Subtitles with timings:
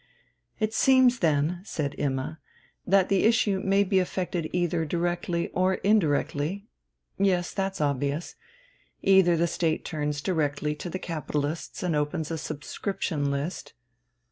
[0.59, 2.39] "It seems, then," said Imma,
[2.87, 6.65] "that the issue may be effected either directly or indirectly
[7.19, 8.33] yes, that's obvious.
[9.03, 13.73] Either the State turns directly to the capitalists and opens a subscription list